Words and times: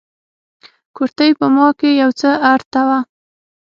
کورتۍ 0.95 1.31
په 1.39 1.45
ما 1.55 1.67
کښې 1.79 1.91
يو 2.01 2.09
څه 2.19 2.29
ارته 2.53 2.81
وه. 2.87 2.99